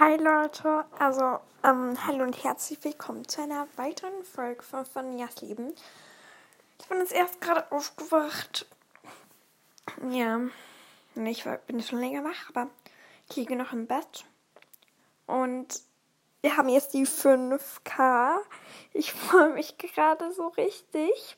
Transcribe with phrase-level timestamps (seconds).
[0.00, 5.74] Hi Leute, also ähm, hallo und herzlich willkommen zu einer weiteren Folge von Fanias Leben.
[6.78, 8.66] Ich bin jetzt erst gerade aufgewacht.
[10.08, 10.40] Ja,
[11.16, 12.68] ich bin schon länger wach, aber
[13.28, 14.24] ich liege noch im Bett.
[15.26, 15.82] Und
[16.42, 18.36] wir haben jetzt die 5K.
[18.92, 21.36] Ich freue mich gerade so richtig.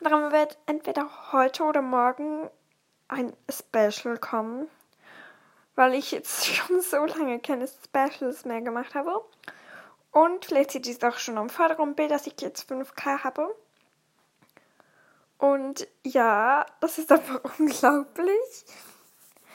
[0.00, 2.50] Und daran wird entweder heute oder morgen
[3.08, 4.68] ein Special kommen
[5.74, 9.24] weil ich jetzt schon so lange keine Specials mehr gemacht habe.
[10.12, 13.54] Und vielleicht sieht es auch schon am vorderen Bild, dass ich jetzt 5K habe.
[15.38, 18.64] Und ja, das ist einfach unglaublich.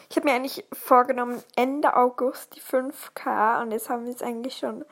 [0.10, 4.58] Ich habe mir eigentlich vorgenommen, Ende August die 5K und jetzt haben wir es eigentlich
[4.58, 4.86] schon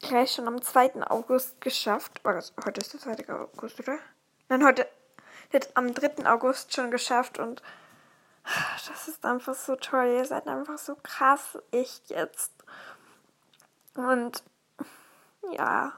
[0.00, 1.10] gleich schon am 2.
[1.10, 2.20] August geschafft.
[2.24, 3.28] Oh, heute ist der 2.
[3.34, 3.98] August, oder?
[4.48, 4.86] Nein, heute
[5.50, 6.30] wird am 3.
[6.30, 7.62] August schon geschafft und
[8.88, 10.14] das ist einfach so toll.
[10.16, 11.58] Ihr seid einfach so krass.
[11.70, 12.52] Ich jetzt.
[13.94, 14.42] Und
[15.52, 15.92] ja.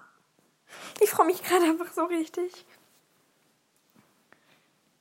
[1.01, 2.67] Ich freue mich gerade einfach so richtig.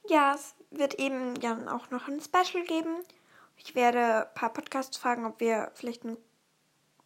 [0.07, 3.03] Ja, es wird eben ja auch noch ein Special geben.
[3.57, 6.17] Ich werde ein paar Podcasts fragen, ob wir vielleicht ein,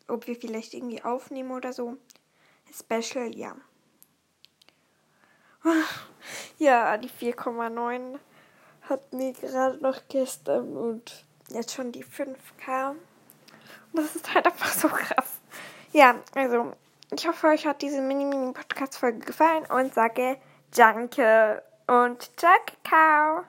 [0.08, 1.98] ob wir vielleicht irgendwie aufnehmen oder so.
[2.72, 3.56] Special, ja.
[6.58, 8.20] Ja, die 4,9
[8.90, 12.90] hat mir gerade noch gestern und jetzt schon die 5K.
[12.90, 12.98] Und
[13.94, 15.40] das ist halt einfach so krass.
[15.92, 16.74] Ja, also
[17.12, 20.38] ich hoffe, euch hat diese Mini-Mini-Podcast-Folge gefallen und sage
[20.76, 23.44] Danke und ciao.